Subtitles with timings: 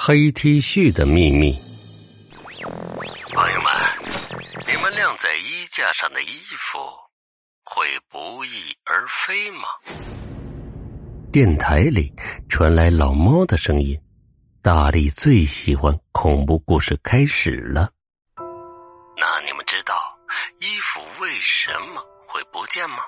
[0.00, 1.60] 黑 T 恤的秘密，
[3.34, 3.72] 朋友们，
[4.68, 6.78] 你们晾在衣架上的衣服
[7.64, 8.48] 会不翼
[8.84, 9.64] 而飞吗？
[11.32, 12.14] 电台里
[12.48, 14.00] 传来老猫的声音。
[14.62, 17.90] 大力最喜欢恐怖故事开始了。
[19.16, 19.94] 那你们知道
[20.60, 22.98] 衣服为什么会不见吗？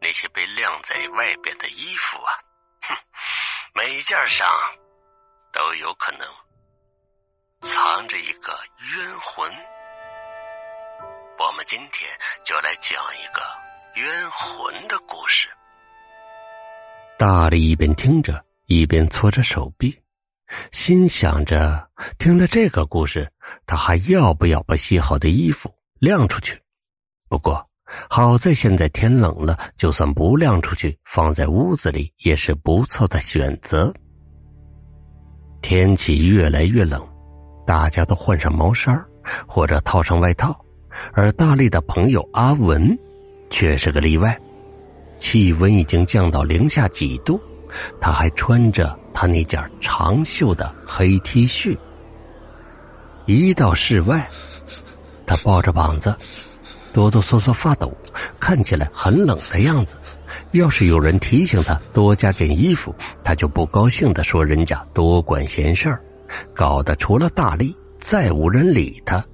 [0.00, 2.30] 那些被晾在外边的衣服啊，
[2.82, 2.96] 哼，
[3.74, 4.46] 每件上。
[5.58, 6.20] 都有可能
[7.62, 8.52] 藏着一个
[8.94, 9.50] 冤魂。
[11.36, 12.08] 我们今天
[12.44, 13.40] 就来讲一个
[14.00, 15.48] 冤魂的故事。
[17.18, 20.00] 大力一边听着，一边搓着手臂，
[20.70, 23.28] 心想着：听了这个故事，
[23.66, 26.62] 他还要不要把洗好的衣服晾出去？
[27.28, 27.68] 不过
[28.08, 33.92] 好在现在天冷了，就算不晾出去，放在屋子里也是不错的选择。
[35.60, 37.06] 天气越来越冷，
[37.66, 39.04] 大家都换上毛衫
[39.46, 40.58] 或者套上外套，
[41.12, 42.98] 而大力的朋友阿文
[43.50, 44.38] 却是个例外。
[45.18, 47.40] 气温已经降到零下几度，
[48.00, 51.76] 他还穿着他那件长袖的黑 T 恤。
[53.26, 54.30] 一到室外，
[55.26, 56.16] 他抱着膀子，
[56.92, 57.92] 哆哆嗦嗦发抖，
[58.40, 59.98] 看起来很冷的样子。
[60.52, 66.02] 要是有人提醒他多加件衣服，他就不高兴的说：“人家多管闲事儿。”
[66.54, 69.24] 搞得除了大力，再无人理他。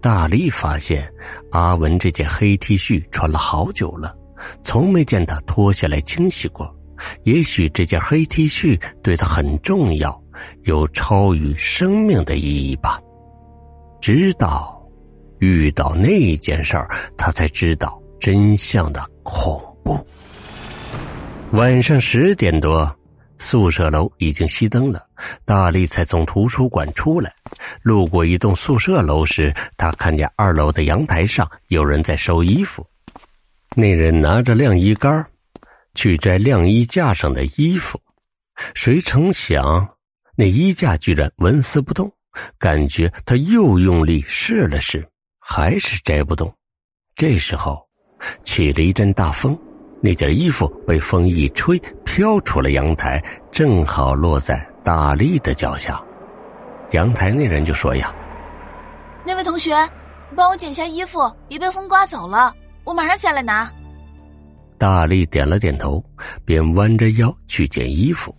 [0.00, 1.12] 大力发现
[1.50, 4.16] 阿文这件黑 T 恤穿了好久了，
[4.62, 6.72] 从没见他脱下来清洗过。
[7.24, 10.22] 也许这件黑 T 恤对他很重要，
[10.62, 13.00] 有超于生命的意义吧。
[14.00, 14.80] 直到
[15.40, 19.60] 遇到那件事儿，他才知道真相的恐。
[21.52, 22.98] 晚上十点多，
[23.38, 25.06] 宿舍楼已经熄灯了。
[25.44, 27.32] 大力才从图书馆出来，
[27.82, 32.86] 路过一栋宿舍楼时，他看见二楼的阳台上有人在收衣服。
[33.74, 35.24] 那人拿着晾衣杆
[35.94, 37.98] 去摘晾衣架上的衣服，
[38.74, 39.96] 谁成想
[40.36, 42.12] 那衣架居然纹丝不动。
[42.58, 46.54] 感觉他又用力试了试，还是摘不动。
[47.14, 47.88] 这时候，
[48.42, 49.58] 起了一阵大风。
[50.06, 56.00] 那件衣服被风一吹，飘出了阳台，正好落在大力的脚下。
[56.92, 58.14] 阳台那人就说：“呀，
[59.26, 59.74] 那位同学，
[60.36, 63.68] 帮我捡下衣服，别被风刮走了，我马上下来拿。”
[64.78, 66.00] 大力点了点头，
[66.44, 68.32] 便弯着腰去捡衣服。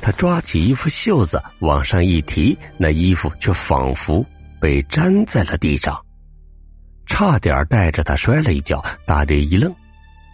[0.00, 4.24] 他抓起衣服袖子往上一提，那衣服却仿佛
[4.58, 6.02] 被粘在了地上，
[7.04, 8.82] 差点带着他摔了一跤。
[9.04, 9.70] 大力一愣。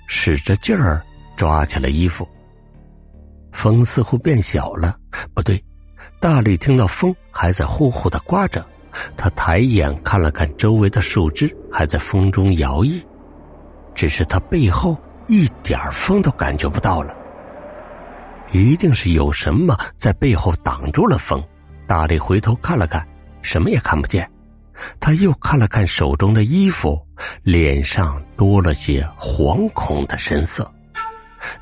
[0.07, 1.03] 使着劲儿
[1.37, 2.27] 抓起了衣服，
[3.53, 4.97] 风似乎变小了。
[5.35, 5.63] 不对，
[6.21, 8.65] 大力听到风还在呼呼的刮着。
[9.17, 13.05] 他抬眼看了看周围的树枝，还在风中摇曳，
[13.95, 14.97] 只是他背后
[15.27, 17.15] 一点风都感觉不到了。
[18.53, 21.43] 一定是有什么在背后挡住了风。
[21.87, 23.07] 大力回头看了看，
[23.43, 24.29] 什么也看不见。
[25.01, 27.01] 他又看了看手中的衣服，
[27.43, 30.73] 脸上多了些惶恐的神色。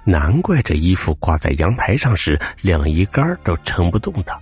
[0.03, 4.39] 难怪这衣服挂在阳台上时，晾衣杆都撑不动的，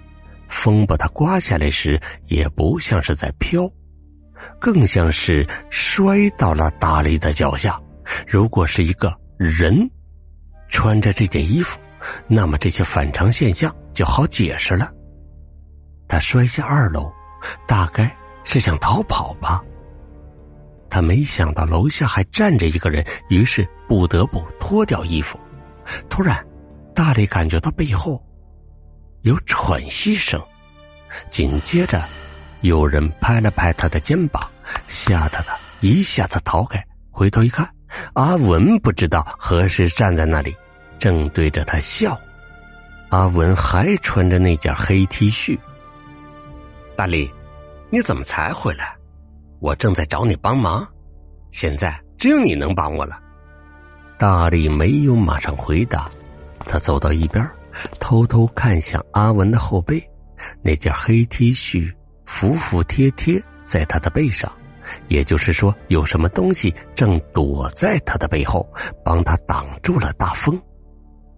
[0.49, 3.69] 风把它刮下来时，也不像是在飘，
[4.61, 7.81] 更像是摔到了大力的脚下。
[8.27, 9.91] 如果是一个人
[10.69, 11.79] 穿着这件衣服，
[12.29, 14.91] 那么这些反常现象就好解释了。
[16.09, 17.11] 他摔下二楼，
[17.67, 18.15] 大概。
[18.45, 19.63] 是想逃跑吧？
[20.91, 25.41] 他没想到楼下还站着一个人，于是不得不脱掉衣服。
[26.11, 26.47] 突然，
[26.95, 28.23] 大力感觉到背后
[29.23, 30.39] 有喘息声，
[31.31, 32.05] 紧接着
[32.61, 34.47] 有人拍了拍他的肩膀，
[34.87, 36.85] 吓得他一下子逃开。
[37.11, 37.67] 回头一看，
[38.13, 40.55] 阿文不知道何时站在那里，
[40.99, 42.21] 正对着他笑。
[43.09, 45.59] 阿文还穿着那件黑 T 恤。
[46.97, 47.33] 大力。
[47.95, 48.97] 你怎么才回来？
[49.61, 50.89] 我正在找你帮忙，
[51.51, 53.21] 现在只有你能帮我了。
[54.19, 56.11] 大力没有马上回答，
[56.61, 57.47] 他走到一边，
[58.01, 60.03] 偷偷看向阿文的后背，
[60.63, 61.95] 那件黑 T 恤
[62.25, 64.51] 服服帖帖在他的背上，
[65.09, 68.67] 也就是说，有什么东西正躲在他的背后，
[69.05, 70.59] 帮他挡住了大风。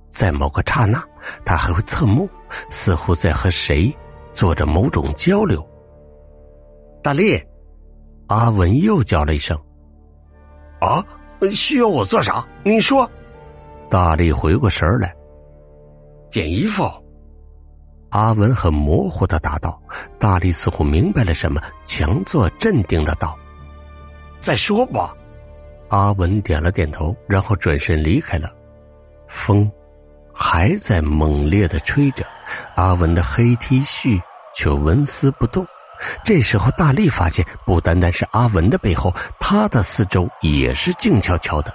[0.09, 1.03] 在某个刹那，
[1.45, 2.31] 他还会侧目，
[2.71, 3.93] 似乎在和谁
[4.33, 5.69] 做着某种交流。
[7.05, 7.39] 大力，
[8.29, 9.55] 阿文又叫了一声
[10.81, 11.05] ：“啊，
[11.53, 12.43] 需要我做啥？
[12.65, 13.09] 你说。”
[13.91, 15.15] 大力回过神来，
[16.31, 16.91] 捡衣服。
[18.09, 19.79] 阿文很模糊的答道。
[20.19, 23.37] 大力似乎明白了什么，强作镇定的道
[24.41, 25.15] ：“再说吧。”
[25.91, 28.51] 阿文点了点头，然后转身离开了。
[29.29, 29.71] 风
[30.33, 32.25] 还在猛烈的吹着，
[32.77, 34.19] 阿文的黑 T 恤
[34.55, 35.67] 却纹丝不动。
[36.25, 41.75] 这时候，大力发现，不单单是阿文的背后，他的四周也是静悄悄的，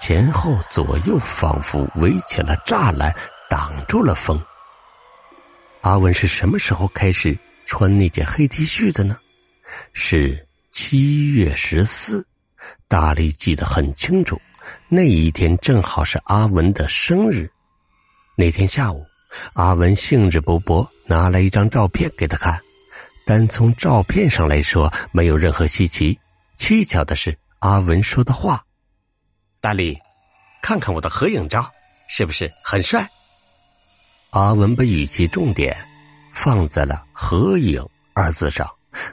[0.00, 3.14] 前后左右仿佛围起了栅栏，
[3.48, 4.42] 挡住了风。
[5.82, 9.16] 阿文是什么时候开始穿那件黑 T 恤的呢？
[9.92, 12.26] 是七月十四，
[12.88, 14.40] 大力记得很清楚。
[14.88, 17.50] 那一天正好是阿文的生日。
[18.36, 19.06] 那天下午，
[19.54, 22.60] 阿文兴致勃勃拿来一张照片给他看。
[23.28, 26.18] 单从照片上来说，没有任何稀奇。
[26.56, 28.64] 蹊跷的是，阿文说的话
[29.60, 29.98] ：“大力，
[30.62, 31.70] 看看我的合影照，
[32.08, 33.06] 是不是很帅？”
[34.32, 35.76] 阿文把语气重点
[36.32, 37.86] 放在了“合影”
[38.16, 38.66] 二字上，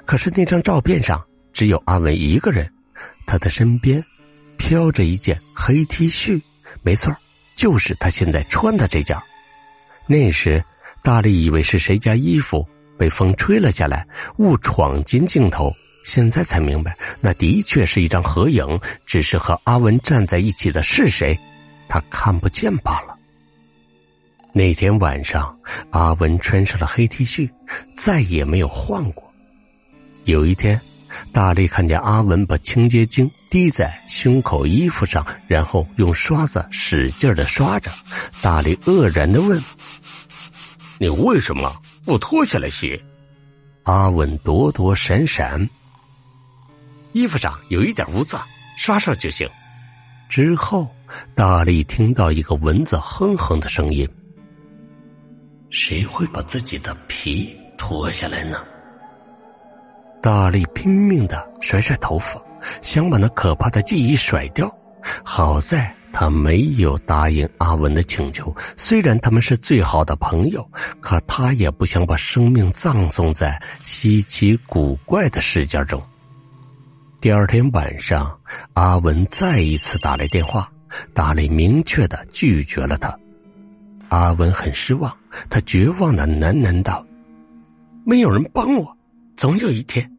[0.06, 2.74] 可是那张照片上只有阿文一个人，
[3.28, 4.02] 他的身边
[4.56, 6.42] 飘着一件黑 T 恤，
[6.84, 7.14] 没错，
[7.58, 9.18] 就是他现在穿的这件。
[10.08, 10.64] 那时，
[11.04, 12.66] 大力以为是谁家衣服
[12.98, 14.08] 被风吹了下来，
[14.38, 21.38] 误闯进镜头，现在才明白，那的确是一张合影，只是和阿文站在一起的是谁，
[21.90, 23.16] 他看不见罢了。
[24.54, 25.58] 那天晚上，
[25.92, 27.50] 阿文穿上了黑 T 恤，
[27.94, 29.30] 再也没有换过。
[30.24, 30.80] 有一天，
[31.34, 37.92] 大力看见阿文把清洁精滴在胸口衣服上，然后用刷子使劲的刷着。
[38.42, 39.62] 大力愕然的问
[41.00, 41.76] ：“你为什么
[42.06, 43.02] 不脱下来洗？”
[43.84, 45.70] 阿文躲躲闪闪
[47.12, 48.38] ：“衣服上有一点污渍，
[48.78, 49.48] 刷刷就行。”
[50.30, 50.90] 之后，
[51.36, 54.10] 大力听到一个蚊子哼哼的声音。
[55.70, 58.64] 谁会把自己的皮脱下来呢？
[60.22, 62.42] 大力拼命的甩甩头发，
[62.82, 64.68] 想把那可怕的记忆甩掉。
[65.24, 70.72] 好在他没有答应阿文的请求，虽然他们是最好的朋友，
[71.02, 76.02] 可他也不想把生命葬送在稀奇古怪的事件中。
[77.20, 78.40] 第二天晚上，
[78.76, 80.72] 阿文再一次打来电话，
[81.14, 83.14] 大力明确的拒绝了他。
[84.08, 85.14] 阿文很失望，
[85.50, 87.06] 他绝望的喃喃道
[88.08, 88.96] ：“没有人帮我，
[89.36, 90.10] 总有一天，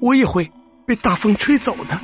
[0.00, 0.48] 我也会
[0.86, 2.00] 被大风吹走的。”